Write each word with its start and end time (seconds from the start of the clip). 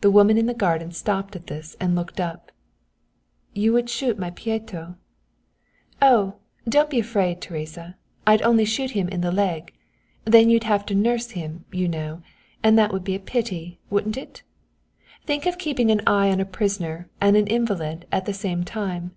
The 0.00 0.10
woman 0.10 0.38
in 0.38 0.46
the 0.46 0.54
garden 0.54 0.90
stopped 0.90 1.36
at 1.36 1.46
this 1.46 1.76
and 1.78 1.94
looked 1.94 2.18
up. 2.18 2.50
"You 3.54 3.72
would 3.74 3.88
shoot 3.88 4.18
my 4.18 4.30
Pieto?" 4.32 4.96
"Oh, 6.02 6.38
don't 6.68 6.90
be 6.90 6.98
afraid, 6.98 7.40
Teresa; 7.40 7.96
I'd 8.26 8.42
only 8.42 8.64
shoot 8.64 8.90
him 8.90 9.08
in 9.08 9.20
the 9.20 9.30
leg. 9.30 9.72
Then 10.24 10.50
you'd 10.50 10.64
have 10.64 10.84
to 10.86 10.96
nurse 10.96 11.30
him, 11.30 11.64
you 11.70 11.86
know, 11.86 12.22
and 12.64 12.76
that 12.76 12.92
would 12.92 13.04
be 13.04 13.14
a 13.14 13.20
pity, 13.20 13.78
wouldn't 13.88 14.16
it? 14.16 14.42
Think 15.26 15.46
of 15.46 15.58
keeping 15.58 15.92
an 15.92 16.00
eye 16.08 16.28
on 16.32 16.40
a 16.40 16.44
prisoner 16.44 17.08
and 17.20 17.36
an 17.36 17.46
invalid 17.46 18.04
at 18.10 18.26
the 18.26 18.34
same 18.34 18.64
time." 18.64 19.14